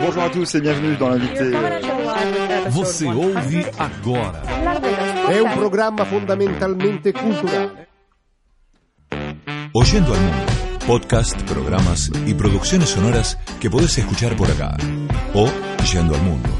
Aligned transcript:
Bonjour 0.00 0.22
à 0.22 0.30
tous 0.30 0.54
et 0.54 0.60
bienvenue 0.60 0.96
dans 0.96 1.08
l'invité. 1.08 1.50
Você 2.70 3.06
ouve 3.06 3.70
agora. 3.78 4.40
È 5.28 5.38
un 5.40 5.52
programma 5.54 6.04
fondamentalmente 6.04 7.12
culturale. 7.12 7.88
Oyendo 9.72 10.12
al 10.12 10.20
Mundo. 10.20 10.52
Podcast, 10.86 11.42
programas 11.42 12.10
y 12.26 12.34
producciones 12.34 12.88
sonoras 12.88 13.38
que 13.60 13.68
podés 13.68 13.98
escuchar 13.98 14.34
por 14.36 14.50
acá. 14.50 14.76
O 15.34 15.48
Yendo 15.92 16.14
al 16.14 16.22
Mundo. 16.22 16.57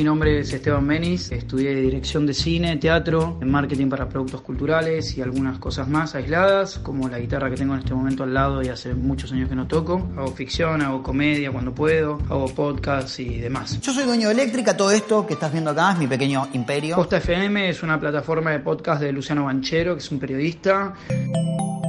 Mi 0.00 0.04
nombre 0.04 0.38
es 0.38 0.50
Esteban 0.50 0.86
Menis, 0.86 1.30
estudié 1.30 1.74
dirección 1.74 2.24
de 2.24 2.32
cine, 2.32 2.78
teatro, 2.78 3.38
marketing 3.42 3.90
para 3.90 4.08
productos 4.08 4.40
culturales 4.40 5.18
y 5.18 5.20
algunas 5.20 5.58
cosas 5.58 5.88
más 5.88 6.14
aisladas, 6.14 6.78
como 6.78 7.06
la 7.10 7.18
guitarra 7.18 7.50
que 7.50 7.56
tengo 7.56 7.74
en 7.74 7.80
este 7.80 7.92
momento 7.92 8.22
al 8.22 8.32
lado 8.32 8.62
y 8.62 8.68
hace 8.68 8.94
muchos 8.94 9.30
años 9.32 9.50
que 9.50 9.54
no 9.54 9.68
toco. 9.68 10.08
Hago 10.16 10.28
ficción, 10.28 10.80
hago 10.80 11.02
comedia 11.02 11.52
cuando 11.52 11.74
puedo, 11.74 12.18
hago 12.30 12.46
podcasts 12.46 13.20
y 13.20 13.40
demás. 13.40 13.78
Yo 13.82 13.92
soy 13.92 14.04
dueño 14.04 14.28
de 14.28 14.32
Eléctrica, 14.32 14.74
todo 14.74 14.90
esto 14.90 15.26
que 15.26 15.34
estás 15.34 15.52
viendo 15.52 15.68
acá 15.72 15.92
es 15.92 15.98
mi 15.98 16.06
pequeño 16.06 16.48
imperio. 16.54 16.96
Posta 16.96 17.18
FM 17.18 17.68
es 17.68 17.82
una 17.82 18.00
plataforma 18.00 18.52
de 18.52 18.60
podcast 18.60 19.02
de 19.02 19.12
Luciano 19.12 19.44
Banchero, 19.44 19.96
que 19.96 20.00
es 20.00 20.10
un 20.10 20.18
periodista. 20.18 20.94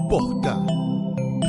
Posta. 0.10 0.58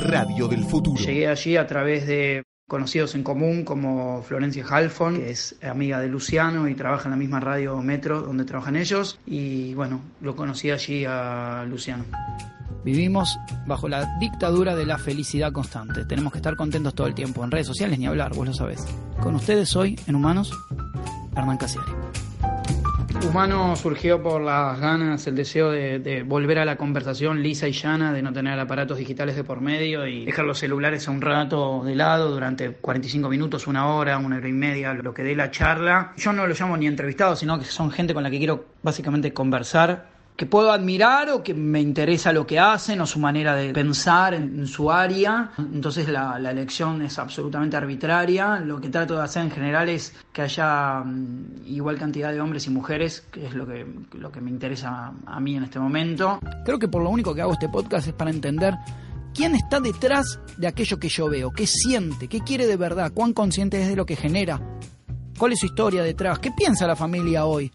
Radio 0.04 0.46
del 0.46 0.62
futuro. 0.62 1.02
Llegué 1.02 1.26
allí 1.26 1.56
a 1.56 1.66
través 1.66 2.06
de 2.06 2.44
conocidos 2.66 3.14
en 3.14 3.22
común 3.22 3.64
como 3.64 4.22
Florencia 4.22 4.64
Halfon, 4.68 5.16
que 5.16 5.30
es 5.30 5.56
amiga 5.62 6.00
de 6.00 6.08
Luciano 6.08 6.68
y 6.68 6.74
trabaja 6.74 7.04
en 7.04 7.10
la 7.10 7.16
misma 7.16 7.40
radio 7.40 7.80
Metro 7.82 8.22
donde 8.22 8.44
trabajan 8.44 8.76
ellos. 8.76 9.18
Y 9.26 9.74
bueno, 9.74 10.00
lo 10.20 10.34
conocí 10.36 10.70
allí 10.70 11.04
a 11.06 11.64
Luciano. 11.68 12.04
Vivimos 12.84 13.38
bajo 13.66 13.88
la 13.88 14.18
dictadura 14.18 14.74
de 14.74 14.86
la 14.86 14.98
felicidad 14.98 15.52
constante. 15.52 16.04
Tenemos 16.04 16.32
que 16.32 16.38
estar 16.38 16.56
contentos 16.56 16.94
todo 16.94 17.06
el 17.06 17.14
tiempo. 17.14 17.44
En 17.44 17.50
redes 17.50 17.66
sociales 17.66 17.98
ni 17.98 18.06
hablar, 18.06 18.34
vos 18.34 18.46
lo 18.46 18.54
sabés. 18.54 18.84
Con 19.22 19.36
ustedes 19.36 19.76
hoy, 19.76 19.98
en 20.06 20.16
Humanos, 20.16 20.52
Hernán 21.36 21.58
Casiari. 21.58 21.92
Humano 23.20 23.76
surgió 23.76 24.22
por 24.22 24.40
las 24.42 24.80
ganas, 24.80 25.26
el 25.26 25.36
deseo 25.36 25.70
de, 25.70 26.24
volver 26.26 26.58
a 26.58 26.64
la 26.64 26.76
conversación 26.76 27.42
lisa 27.42 27.68
y 27.68 27.72
llana, 27.72 28.12
de 28.12 28.22
no 28.22 28.32
tener 28.32 28.58
aparatos 28.58 28.98
digitales 28.98 29.36
de 29.36 29.44
por 29.44 29.60
medio 29.60 30.06
y 30.06 30.24
dejar 30.24 30.44
los 30.44 30.58
celulares 30.58 31.06
a 31.08 31.10
un 31.10 31.20
rato 31.20 31.82
de 31.84 31.94
lado 31.94 32.30
durante 32.30 32.72
45 32.72 33.28
minutos, 33.28 33.66
una 33.66 33.86
hora, 33.86 34.18
una 34.18 34.36
hora 34.36 34.48
y 34.48 34.52
media, 34.52 34.94
lo 34.94 35.14
que 35.14 35.22
dé 35.22 35.36
la 35.36 35.50
charla. 35.50 36.12
Yo 36.16 36.32
no 36.32 36.46
lo 36.46 36.54
llamo 36.54 36.76
ni 36.76 36.86
entrevistado, 36.86 37.36
sino 37.36 37.58
que 37.58 37.64
son 37.66 37.90
gente 37.90 38.14
con 38.14 38.22
la 38.22 38.30
que 38.30 38.38
quiero 38.38 38.66
básicamente 38.82 39.32
conversar 39.32 40.06
que 40.36 40.46
puedo 40.46 40.72
admirar 40.72 41.30
o 41.30 41.42
que 41.42 41.54
me 41.54 41.80
interesa 41.80 42.32
lo 42.32 42.46
que 42.46 42.58
hacen 42.58 43.00
o 43.00 43.06
su 43.06 43.18
manera 43.18 43.54
de 43.54 43.72
pensar 43.72 44.34
en, 44.34 44.66
su 44.66 44.90
área. 44.90 45.52
Entonces 45.58 46.08
la, 46.08 46.38
la, 46.38 46.50
elección 46.50 47.02
es 47.02 47.18
absolutamente 47.18 47.76
arbitraria. 47.76 48.58
Lo 48.60 48.80
que 48.80 48.88
trato 48.88 49.14
de 49.16 49.22
hacer 49.22 49.42
en 49.42 49.50
general 49.50 49.88
es 49.88 50.14
que 50.32 50.42
haya 50.42 51.02
um, 51.02 51.44
igual 51.66 51.98
cantidad 51.98 52.32
de 52.32 52.40
hombres 52.40 52.66
y 52.66 52.70
mujeres, 52.70 53.26
que 53.30 53.46
es 53.46 53.54
lo 53.54 53.66
que, 53.66 53.86
lo 54.14 54.32
que 54.32 54.40
me 54.40 54.50
interesa 54.50 55.12
a 55.26 55.40
mí 55.40 55.56
en 55.56 55.64
este 55.64 55.78
momento. 55.78 56.40
Creo 56.64 56.78
que 56.78 56.88
por 56.88 57.02
lo 57.02 57.10
único 57.10 57.34
que 57.34 57.42
hago 57.42 57.52
este 57.52 57.68
podcast 57.68 58.08
es 58.08 58.14
para 58.14 58.30
entender 58.30 58.74
quién 59.34 59.54
está 59.54 59.80
detrás 59.80 60.40
de 60.56 60.66
aquello 60.66 60.98
que 60.98 61.08
yo 61.08 61.28
veo, 61.28 61.50
qué 61.50 61.66
siente, 61.66 62.28
qué 62.28 62.40
quiere 62.40 62.66
de 62.66 62.76
verdad, 62.76 63.12
cuán 63.12 63.32
consciente 63.32 63.80
es 63.80 63.88
de 63.88 63.96
lo 63.96 64.06
que 64.06 64.16
genera, 64.16 64.60
cuál 65.38 65.52
es 65.52 65.60
su 65.60 65.66
historia 65.66 66.02
detrás, 66.02 66.38
qué 66.38 66.50
piensa 66.56 66.86
la 66.86 66.96
familia 66.96 67.44
hoy. 67.44 67.70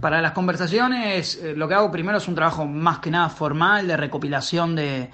Para 0.00 0.22
las 0.22 0.32
conversaciones, 0.32 1.40
eh, 1.42 1.54
lo 1.56 1.66
que 1.66 1.74
hago 1.74 1.90
primero 1.90 2.18
es 2.18 2.28
un 2.28 2.34
trabajo 2.34 2.66
más 2.66 3.00
que 3.00 3.10
nada 3.10 3.28
formal 3.28 3.88
de 3.88 3.96
recopilación 3.96 4.76
de, 4.76 5.10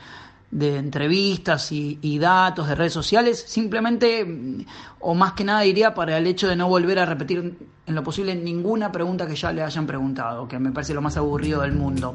entrevistas 0.52 1.72
y, 1.72 2.18
datos 2.18 2.68
de 2.68 2.74
redes 2.74 2.92
sociales, 2.92 3.44
simplemente, 3.46 4.66
o 5.00 5.14
más 5.14 5.32
que 5.32 5.44
nada 5.44 5.62
diría, 5.62 5.94
para 5.94 6.18
el 6.18 6.26
hecho 6.26 6.48
de 6.48 6.56
no 6.56 6.68
volver 6.68 6.98
a 6.98 7.06
repetir 7.06 7.56
en 7.86 7.94
lo 7.94 8.04
posible 8.04 8.34
ninguna 8.34 8.92
pregunta 8.92 9.26
que 9.26 9.34
ya 9.34 9.52
le 9.52 9.62
hayan 9.62 9.86
preguntado, 9.86 10.46
que 10.46 10.58
me 10.58 10.70
parece 10.70 10.94
lo 10.94 11.02
más 11.02 11.16
aburrido 11.16 11.62
del 11.62 11.72
mundo. 11.72 12.14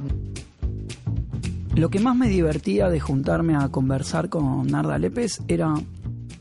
Lo 1.76 1.90
que 1.90 2.00
más 2.00 2.16
me 2.16 2.28
divertía 2.28 2.90
de 2.90 3.00
juntarme 3.00 3.56
a 3.56 3.70
conversar 3.70 4.30
con 4.30 4.68
Narda 4.68 4.98
Lépez 4.98 5.40
era 5.48 5.74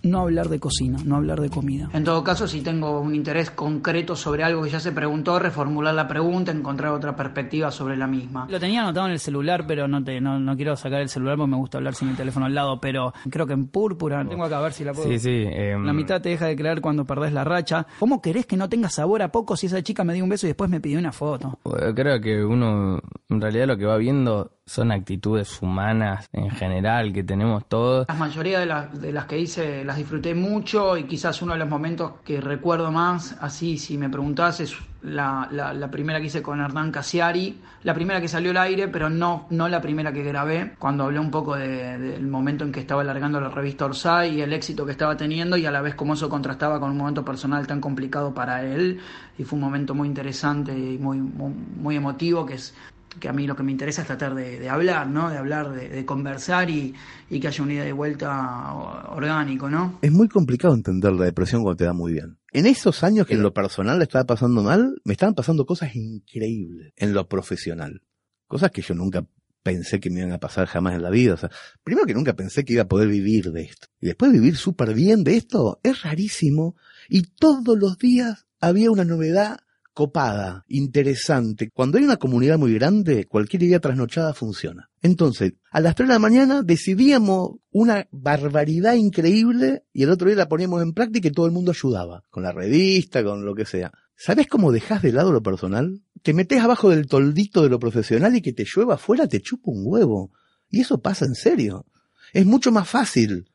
no 0.02 0.20
hablar 0.20 0.48
de 0.48 0.58
cocina, 0.60 0.98
no 1.04 1.16
hablar 1.16 1.40
de 1.40 1.50
comida. 1.50 1.88
En 1.92 2.04
todo 2.04 2.22
caso, 2.24 2.46
si 2.46 2.60
tengo 2.60 3.00
un 3.00 3.14
interés 3.14 3.50
concreto 3.50 4.16
sobre 4.16 4.44
algo 4.44 4.62
que 4.62 4.70
ya 4.70 4.80
se 4.80 4.92
preguntó, 4.92 5.38
reformular 5.38 5.94
la 5.94 6.08
pregunta, 6.08 6.52
encontrar 6.52 6.92
otra 6.92 7.16
perspectiva 7.16 7.70
sobre 7.70 7.96
la 7.96 8.06
misma. 8.06 8.46
Lo 8.48 8.60
tenía 8.60 8.82
anotado 8.82 9.06
en 9.06 9.12
el 9.12 9.18
celular, 9.18 9.64
pero 9.66 9.88
no, 9.88 10.02
te, 10.02 10.20
no, 10.20 10.38
no 10.38 10.56
quiero 10.56 10.76
sacar 10.76 11.00
el 11.00 11.08
celular 11.08 11.36
porque 11.36 11.50
me 11.50 11.56
gusta 11.56 11.78
hablar 11.78 11.94
sin 11.94 12.08
el 12.08 12.16
teléfono 12.16 12.46
al 12.46 12.54
lado, 12.54 12.80
pero 12.80 13.12
creo 13.30 13.46
que 13.46 13.52
en 13.52 13.66
púrpura, 13.68 14.24
tengo 14.24 14.44
acá 14.44 14.58
a 14.58 14.62
ver 14.62 14.72
si 14.72 14.84
la 14.84 14.92
puedo. 14.92 15.08
Sí, 15.08 15.18
sí. 15.18 15.44
Eh, 15.46 15.76
la 15.82 15.92
mitad 15.92 16.20
te 16.20 16.30
deja 16.30 16.46
de 16.46 16.56
creer 16.56 16.80
cuando 16.80 17.04
perdés 17.04 17.32
la 17.32 17.44
racha. 17.44 17.86
¿Cómo 17.98 18.20
querés 18.22 18.46
que 18.46 18.56
no 18.56 18.68
tenga 18.68 18.88
sabor 18.88 19.22
a 19.22 19.32
poco 19.32 19.56
si 19.56 19.66
esa 19.66 19.82
chica 19.82 20.04
me 20.04 20.14
dio 20.14 20.24
un 20.24 20.30
beso 20.30 20.46
y 20.46 20.50
después 20.50 20.70
me 20.70 20.80
pidió 20.80 20.98
una 20.98 21.12
foto? 21.12 21.58
Creo 21.94 22.20
que 22.20 22.44
uno, 22.44 23.00
en 23.30 23.42
realidad 23.42 23.66
lo 23.66 23.76
que 23.76 23.84
va 23.84 23.98
viendo 23.98 24.52
son 24.64 24.90
actitudes 24.90 25.60
humanas 25.60 26.28
en 26.32 26.50
general 26.50 27.12
que 27.12 27.22
tenemos 27.22 27.66
todos. 27.68 28.06
La 28.08 28.14
mayoría 28.14 28.60
de, 28.60 28.66
la, 28.66 28.86
de 28.86 29.12
las 29.12 29.26
que 29.26 29.38
hice 29.38 29.84
las 29.84 29.98
disfruté 29.98 30.34
mucho 30.34 30.96
y 30.96 31.04
quizás 31.04 31.42
uno 31.42 31.52
de 31.52 31.58
los 31.58 31.68
momentos 31.68 32.12
que 32.24 32.40
recuerdo 32.40 32.90
más, 32.90 33.36
así 33.40 33.76
si 33.76 33.98
me 33.98 34.08
preguntás, 34.08 34.60
es 34.60 34.76
la, 35.02 35.48
la, 35.52 35.90
primera 35.90 36.20
que 36.20 36.26
hice 36.26 36.42
con 36.42 36.60
Hernán 36.60 36.90
Casiari, 36.90 37.60
la 37.84 37.94
primera 37.94 38.20
que 38.20 38.28
salió 38.28 38.50
al 38.50 38.56
aire, 38.56 38.88
pero 38.88 39.08
no, 39.08 39.46
no 39.50 39.68
la 39.68 39.80
primera 39.80 40.12
que 40.12 40.22
grabé, 40.22 40.74
cuando 40.78 41.04
hablé 41.04 41.20
un 41.20 41.30
poco 41.30 41.54
del 41.54 42.00
de, 42.00 42.10
de 42.12 42.20
momento 42.20 42.64
en 42.64 42.72
que 42.72 42.80
estaba 42.80 43.02
alargando 43.02 43.40
la 43.40 43.48
revista 43.48 43.84
Orsay 43.84 44.36
y 44.36 44.40
el 44.40 44.52
éxito 44.52 44.84
que 44.84 44.92
estaba 44.92 45.16
teniendo 45.16 45.56
y 45.56 45.66
a 45.66 45.70
la 45.70 45.82
vez 45.82 45.94
cómo 45.94 46.14
eso 46.14 46.28
contrastaba 46.28 46.80
con 46.80 46.90
un 46.90 46.96
momento 46.96 47.24
personal 47.24 47.66
tan 47.66 47.80
complicado 47.80 48.34
para 48.34 48.64
él 48.64 49.00
y 49.38 49.44
fue 49.44 49.56
un 49.56 49.64
momento 49.64 49.94
muy 49.94 50.08
interesante 50.08 50.76
y 50.76 50.98
muy, 50.98 51.18
muy 51.18 51.96
emotivo 51.96 52.44
que 52.44 52.54
es 52.54 52.74
que 53.18 53.28
a 53.28 53.32
mí 53.32 53.46
lo 53.46 53.56
que 53.56 53.62
me 53.62 53.72
interesa 53.72 54.02
es 54.02 54.06
tratar 54.06 54.34
de, 54.34 54.68
hablar, 54.68 55.08
¿no? 55.08 55.30
De 55.30 55.38
hablar, 55.38 55.72
de, 55.72 56.04
conversar 56.04 56.70
y, 56.70 56.94
y, 57.30 57.40
que 57.40 57.48
haya 57.48 57.62
una 57.62 57.74
ida 57.74 57.84
de 57.84 57.92
vuelta 57.92 58.72
orgánico, 59.08 59.68
¿no? 59.68 59.98
Es 60.02 60.12
muy 60.12 60.28
complicado 60.28 60.74
entender 60.74 61.12
la 61.12 61.24
depresión 61.24 61.62
cuando 61.62 61.76
te 61.76 61.84
da 61.84 61.92
muy 61.92 62.12
bien. 62.12 62.38
En 62.52 62.66
esos 62.66 63.04
años 63.04 63.26
que 63.26 63.34
en 63.34 63.42
lo 63.42 63.52
personal 63.52 64.00
estaba 64.00 64.24
pasando 64.24 64.62
mal, 64.62 65.00
me 65.04 65.12
estaban 65.12 65.34
pasando 65.34 65.66
cosas 65.66 65.94
increíbles 65.94 66.92
en 66.96 67.12
lo 67.12 67.28
profesional. 67.28 68.02
Cosas 68.46 68.70
que 68.70 68.82
yo 68.82 68.94
nunca 68.94 69.26
pensé 69.62 70.00
que 70.00 70.08
me 70.08 70.20
iban 70.20 70.32
a 70.32 70.38
pasar 70.38 70.66
jamás 70.66 70.94
en 70.94 71.02
la 71.02 71.10
vida. 71.10 71.34
O 71.34 71.36
sea, 71.36 71.50
primero 71.84 72.06
que 72.06 72.14
nunca 72.14 72.34
pensé 72.34 72.64
que 72.64 72.72
iba 72.72 72.82
a 72.82 72.88
poder 72.88 73.08
vivir 73.08 73.52
de 73.52 73.62
esto. 73.62 73.88
Y 74.00 74.06
después 74.06 74.32
vivir 74.32 74.56
súper 74.56 74.94
bien 74.94 75.24
de 75.24 75.36
esto 75.36 75.78
es 75.82 76.02
rarísimo. 76.02 76.74
Y 77.08 77.22
todos 77.22 77.78
los 77.78 77.98
días 77.98 78.46
había 78.60 78.90
una 78.90 79.04
novedad 79.04 79.58
copada, 79.98 80.64
interesante. 80.68 81.70
Cuando 81.70 81.98
hay 81.98 82.04
una 82.04 82.18
comunidad 82.18 82.56
muy 82.56 82.72
grande, 82.72 83.26
cualquier 83.26 83.64
idea 83.64 83.80
trasnochada 83.80 84.32
funciona. 84.32 84.88
Entonces, 85.02 85.54
a 85.72 85.80
las 85.80 85.96
3 85.96 86.08
de 86.08 86.14
la 86.14 86.20
mañana 86.20 86.62
decidíamos 86.62 87.56
una 87.72 88.06
barbaridad 88.12 88.94
increíble 88.94 89.82
y 89.92 90.04
el 90.04 90.10
otro 90.10 90.28
día 90.28 90.36
la 90.36 90.48
poníamos 90.48 90.82
en 90.82 90.92
práctica 90.92 91.26
y 91.26 91.32
todo 91.32 91.46
el 91.46 91.52
mundo 91.52 91.72
ayudaba, 91.72 92.22
con 92.30 92.44
la 92.44 92.52
revista, 92.52 93.24
con 93.24 93.44
lo 93.44 93.56
que 93.56 93.64
sea. 93.64 93.90
¿Sabes 94.14 94.46
cómo 94.46 94.70
dejas 94.70 95.02
de 95.02 95.10
lado 95.10 95.32
lo 95.32 95.42
personal? 95.42 96.00
Te 96.22 96.32
metes 96.32 96.60
abajo 96.60 96.90
del 96.90 97.08
toldito 97.08 97.64
de 97.64 97.68
lo 97.68 97.80
profesional 97.80 98.36
y 98.36 98.40
que 98.40 98.52
te 98.52 98.64
llueva 98.72 98.94
afuera 98.94 99.26
te 99.26 99.40
chupa 99.40 99.72
un 99.72 99.82
huevo. 99.84 100.30
Y 100.70 100.82
eso 100.82 101.00
pasa 101.00 101.24
en 101.24 101.34
serio. 101.34 101.86
Es 102.32 102.46
mucho 102.46 102.70
más 102.70 102.88
fácil 102.88 103.50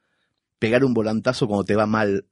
pegar 0.59 0.83
un 0.83 0.93
volantazo 0.93 1.47
cuando 1.47 1.63
te 1.63 1.77
va 1.77 1.85
mal 1.85 2.25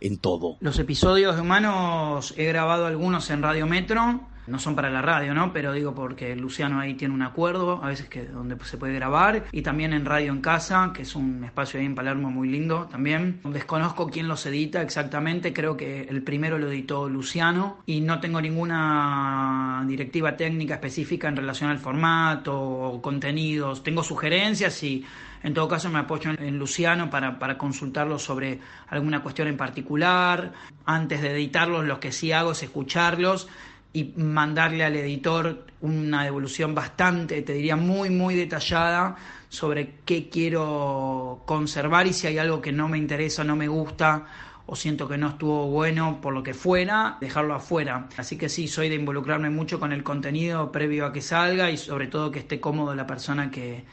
en 0.00 0.18
todo. 0.18 0.56
Los 0.60 0.78
episodios 0.78 1.36
de 1.36 1.42
Humanos 1.42 2.34
he 2.36 2.44
grabado 2.44 2.86
algunos 2.86 3.30
en 3.30 3.42
Radio 3.42 3.66
Metro, 3.66 4.28
no 4.46 4.58
son 4.58 4.74
para 4.74 4.90
la 4.90 5.02
radio, 5.02 5.34
¿no? 5.34 5.52
Pero 5.52 5.72
digo 5.72 5.94
porque 5.94 6.36
Luciano 6.36 6.80
ahí 6.80 6.94
tiene 6.94 7.14
un 7.14 7.22
acuerdo, 7.22 7.82
a 7.82 7.88
veces 7.88 8.08
que 8.08 8.24
donde 8.24 8.56
se 8.64 8.78
puede 8.78 8.94
grabar, 8.94 9.44
y 9.52 9.62
también 9.62 9.92
en 9.92 10.04
Radio 10.04 10.32
en 10.32 10.40
Casa, 10.40 10.92
que 10.94 11.02
es 11.02 11.16
un 11.16 11.44
espacio 11.44 11.80
ahí 11.80 11.86
en 11.86 11.94
Palermo 11.94 12.30
muy 12.30 12.48
lindo 12.48 12.86
también. 12.90 13.40
Desconozco 13.44 14.08
quién 14.08 14.28
los 14.28 14.44
edita 14.46 14.82
exactamente, 14.82 15.52
creo 15.52 15.76
que 15.76 16.02
el 16.02 16.22
primero 16.22 16.58
lo 16.58 16.70
editó 16.70 17.08
Luciano, 17.08 17.78
y 17.86 18.00
no 18.00 18.20
tengo 18.20 18.40
ninguna 18.40 19.84
directiva 19.86 20.36
técnica 20.36 20.74
específica 20.74 21.28
en 21.28 21.36
relación 21.36 21.70
al 21.70 21.78
formato 21.78 22.58
o 22.58 23.02
contenidos. 23.02 23.82
Tengo 23.82 24.02
sugerencias 24.02 24.82
y 24.82 25.04
en 25.42 25.54
todo 25.54 25.68
caso 25.68 25.88
me 25.90 25.98
apoyo 25.98 26.32
en 26.38 26.58
Luciano 26.58 27.10
para, 27.10 27.38
para 27.38 27.56
consultarlo 27.56 28.18
sobre 28.18 28.58
alguna 28.88 29.22
cuestión 29.22 29.48
en 29.48 29.56
particular. 29.56 30.52
Antes 30.84 31.22
de 31.22 31.32
editarlos, 31.32 31.84
lo 31.84 32.00
que 32.00 32.12
sí 32.12 32.32
hago 32.32 32.52
es 32.52 32.62
escucharlos 32.62 33.48
y 33.92 34.12
mandarle 34.16 34.84
al 34.84 34.96
editor 34.96 35.64
una 35.80 36.24
devolución 36.24 36.74
bastante, 36.74 37.42
te 37.42 37.52
diría 37.52 37.76
muy, 37.76 38.10
muy 38.10 38.34
detallada 38.34 39.16
sobre 39.48 39.94
qué 40.04 40.28
quiero 40.28 41.42
conservar 41.46 42.06
y 42.06 42.12
si 42.12 42.26
hay 42.26 42.38
algo 42.38 42.60
que 42.60 42.72
no 42.72 42.88
me 42.88 42.98
interesa, 42.98 43.44
no 43.44 43.56
me 43.56 43.68
gusta 43.68 44.26
o 44.66 44.74
siento 44.74 45.08
que 45.08 45.16
no 45.16 45.28
estuvo 45.30 45.68
bueno 45.68 46.20
por 46.20 46.34
lo 46.34 46.42
que 46.42 46.52
fuera, 46.52 47.18
dejarlo 47.20 47.54
afuera. 47.54 48.08
Así 48.16 48.36
que 48.36 48.48
sí, 48.48 48.66
soy 48.66 48.88
de 48.88 48.96
involucrarme 48.96 49.48
mucho 49.48 49.78
con 49.78 49.92
el 49.92 50.02
contenido 50.02 50.72
previo 50.72 51.06
a 51.06 51.12
que 51.12 51.22
salga 51.22 51.70
y 51.70 51.76
sobre 51.76 52.08
todo 52.08 52.32
que 52.32 52.40
esté 52.40 52.60
cómodo 52.60 52.94
la 52.94 53.06
persona 53.06 53.50
que, 53.50 53.84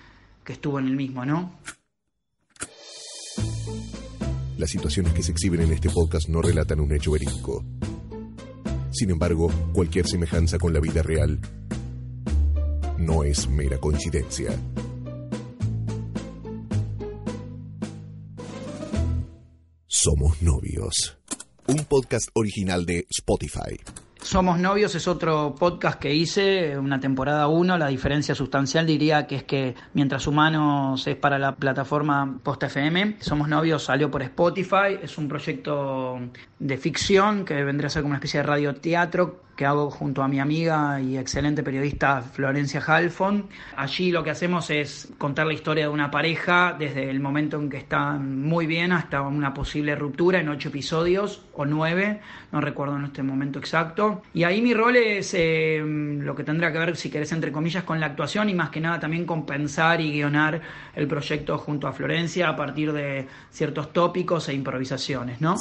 que 0.43 0.53
estuvo 0.53 0.79
en 0.79 0.87
el 0.87 0.95
mismo, 0.95 1.25
¿no? 1.25 1.53
Las 4.57 4.71
situaciones 4.71 5.13
que 5.13 5.23
se 5.23 5.31
exhiben 5.31 5.61
en 5.61 5.73
este 5.73 5.89
podcast 5.89 6.27
no 6.29 6.41
relatan 6.41 6.79
un 6.79 6.93
hecho 6.93 7.11
verídico. 7.11 7.63
Sin 8.93 9.09
embargo, 9.09 9.51
cualquier 9.73 10.07
semejanza 10.07 10.59
con 10.59 10.71
la 10.71 10.79
vida 10.79 11.01
real 11.01 11.39
no 12.99 13.23
es 13.23 13.49
mera 13.49 13.79
coincidencia. 13.79 14.51
Somos 19.87 20.41
novios. 20.43 21.17
Un 21.67 21.85
podcast 21.85 22.29
original 22.35 22.85
de 22.85 23.07
Spotify. 23.09 23.79
Somos 24.23 24.57
novios 24.57 24.95
es 24.95 25.09
otro 25.09 25.53
podcast 25.53 25.99
que 25.99 26.15
hice, 26.15 26.77
una 26.77 26.97
temporada 26.97 27.49
1. 27.49 27.77
La 27.77 27.87
diferencia 27.87 28.33
sustancial 28.33 28.87
diría 28.87 29.27
que 29.27 29.35
es 29.35 29.43
que 29.43 29.75
Mientras 29.93 30.27
Humanos 30.27 31.05
es 31.05 31.17
para 31.17 31.37
la 31.37 31.57
plataforma 31.57 32.39
Post 32.41 32.63
FM. 32.63 33.17
Somos 33.19 33.49
novios 33.49 33.83
salió 33.83 34.09
por 34.09 34.21
Spotify. 34.21 34.97
Es 35.01 35.17
un 35.17 35.27
proyecto 35.27 36.21
de 36.57 36.77
ficción 36.77 37.43
que 37.43 37.65
vendría 37.65 37.87
a 37.87 37.89
ser 37.89 38.01
como 38.01 38.11
una 38.11 38.17
especie 38.17 38.39
de 38.39 38.45
radioteatro 38.45 39.41
que 39.55 39.65
hago 39.65 39.91
junto 39.91 40.23
a 40.23 40.27
mi 40.27 40.39
amiga 40.39 40.99
y 40.99 41.17
excelente 41.17 41.63
periodista 41.63 42.21
Florencia 42.21 42.81
Halfon. 42.85 43.47
Allí 43.75 44.11
lo 44.11 44.23
que 44.23 44.31
hacemos 44.31 44.69
es 44.69 45.09
contar 45.17 45.45
la 45.45 45.53
historia 45.53 45.85
de 45.85 45.89
una 45.89 46.09
pareja 46.09 46.75
desde 46.77 47.09
el 47.09 47.19
momento 47.19 47.57
en 47.57 47.69
que 47.69 47.77
están 47.77 48.41
muy 48.41 48.65
bien 48.65 48.91
hasta 48.91 49.21
una 49.21 49.53
posible 49.53 49.95
ruptura 49.95 50.39
en 50.39 50.49
ocho 50.49 50.69
episodios 50.69 51.43
o 51.53 51.65
nueve, 51.65 52.21
no 52.51 52.61
recuerdo 52.61 52.97
en 52.97 53.05
este 53.05 53.21
momento 53.21 53.59
exacto. 53.59 54.23
Y 54.33 54.43
ahí 54.43 54.61
mi 54.61 54.73
rol 54.73 54.95
es 54.95 55.33
eh, 55.33 55.81
lo 55.83 56.35
que 56.35 56.43
tendrá 56.43 56.71
que 56.71 56.79
ver, 56.79 56.95
si 56.95 57.09
querés, 57.09 57.31
entre 57.31 57.51
comillas, 57.51 57.83
con 57.83 57.99
la 57.99 58.07
actuación 58.07 58.49
y 58.49 58.53
más 58.53 58.69
que 58.69 58.79
nada 58.79 58.99
también 58.99 59.25
con 59.25 59.45
pensar 59.45 60.01
y 60.01 60.11
guionar 60.11 60.61
el 60.95 61.07
proyecto 61.07 61.57
junto 61.57 61.87
a 61.87 61.93
Florencia 61.93 62.49
a 62.49 62.55
partir 62.55 62.91
de 62.91 63.27
ciertos 63.51 63.93
tópicos 63.93 64.49
e 64.49 64.53
improvisaciones, 64.53 65.41
¿no? 65.41 65.55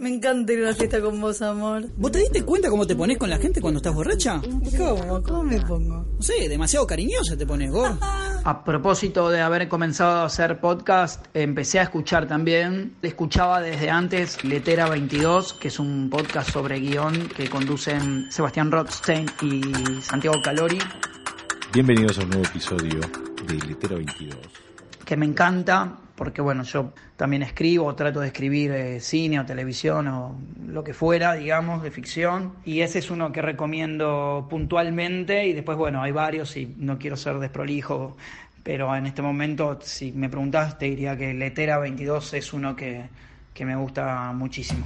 me 0.00 0.08
encanta 0.08 0.52
ir 0.52 0.64
a 0.64 0.68
la 0.68 0.74
fiesta 0.74 1.00
con 1.00 1.20
vos, 1.20 1.40
amor. 1.42 1.84
¿Vos 1.96 2.12
te 2.12 2.18
diste 2.18 2.42
cuenta 2.42 2.68
cómo 2.68 2.86
te 2.86 2.96
pones 2.96 3.18
con 3.18 3.27
la 3.28 3.38
gente 3.38 3.60
cuando 3.60 3.78
estás 3.78 3.94
borracha? 3.94 4.40
¿Cómo? 4.76 5.22
¿Cómo 5.22 5.42
me 5.42 5.60
pongo? 5.60 6.06
No 6.16 6.22
sé, 6.22 6.48
demasiado 6.48 6.86
cariñosa 6.86 7.36
te 7.36 7.46
pones, 7.46 7.70
Gor. 7.70 7.98
A 8.44 8.64
propósito 8.64 9.28
de 9.30 9.40
haber 9.40 9.68
comenzado 9.68 10.20
a 10.20 10.24
hacer 10.24 10.60
podcast, 10.60 11.26
empecé 11.34 11.78
a 11.80 11.82
escuchar 11.82 12.26
también, 12.26 12.96
escuchaba 13.02 13.60
desde 13.60 13.90
antes 13.90 14.42
Letera 14.44 14.88
22, 14.88 15.52
que 15.54 15.68
es 15.68 15.78
un 15.78 16.08
podcast 16.08 16.50
sobre 16.50 16.80
guion 16.80 17.28
que 17.28 17.50
conducen 17.50 18.32
Sebastián 18.32 18.70
Rothstein 18.70 19.26
y 19.42 20.00
Santiago 20.00 20.40
Calori. 20.42 20.78
Bienvenidos 21.72 22.18
a 22.18 22.22
un 22.22 22.30
nuevo 22.30 22.44
episodio 22.44 23.00
de 23.46 23.54
Letera 23.66 23.96
22. 23.96 24.38
Que 25.04 25.16
me 25.16 25.26
encanta, 25.26 25.98
porque 26.18 26.42
bueno, 26.42 26.64
yo 26.64 26.92
también 27.16 27.44
escribo, 27.44 27.94
trato 27.94 28.18
de 28.18 28.26
escribir 28.26 28.72
eh, 28.72 28.98
cine 28.98 29.38
o 29.38 29.46
televisión 29.46 30.08
o 30.08 30.36
lo 30.66 30.82
que 30.82 30.92
fuera, 30.92 31.34
digamos, 31.34 31.80
de 31.84 31.92
ficción. 31.92 32.54
Y 32.64 32.80
ese 32.80 32.98
es 32.98 33.12
uno 33.12 33.30
que 33.30 33.40
recomiendo 33.40 34.48
puntualmente 34.50 35.46
y 35.46 35.52
después, 35.52 35.78
bueno, 35.78 36.02
hay 36.02 36.10
varios 36.10 36.56
y 36.56 36.74
no 36.76 36.98
quiero 36.98 37.16
ser 37.16 37.38
desprolijo, 37.38 38.16
pero 38.64 38.94
en 38.96 39.06
este 39.06 39.22
momento, 39.22 39.78
si 39.80 40.10
me 40.10 40.28
preguntas, 40.28 40.76
te 40.76 40.86
diría 40.86 41.16
que 41.16 41.32
Letera 41.34 41.78
22 41.78 42.34
es 42.34 42.52
uno 42.52 42.74
que, 42.74 43.04
que 43.54 43.64
me 43.64 43.76
gusta 43.76 44.32
muchísimo. 44.34 44.84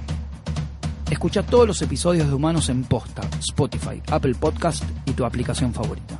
Escucha 1.09 1.41
todos 1.41 1.67
los 1.67 1.81
episodios 1.81 2.27
de 2.27 2.33
Humanos 2.35 2.69
en 2.69 2.83
Posta, 2.83 3.23
Spotify, 3.39 3.99
Apple 4.11 4.35
Podcast 4.39 4.83
y 5.07 5.13
tu 5.13 5.25
aplicación 5.25 5.73
favorita. 5.73 6.15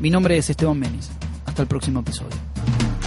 Mi 0.00 0.10
nombre 0.10 0.36
es 0.36 0.50
Esteban 0.50 0.78
Menis. 0.78 1.10
Hasta 1.46 1.62
el 1.62 1.68
próximo 1.68 2.00
episodio. 2.00 2.36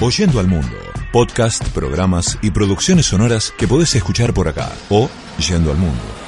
Oyendo 0.01 0.39
al 0.39 0.47
Mundo, 0.47 0.75
podcast, 1.13 1.63
programas 1.69 2.39
y 2.41 2.49
producciones 2.49 3.05
sonoras 3.05 3.53
que 3.55 3.67
podés 3.67 3.93
escuchar 3.93 4.33
por 4.33 4.47
acá 4.47 4.71
o 4.89 5.09
yendo 5.37 5.69
al 5.69 5.77
mundo. 5.77 6.22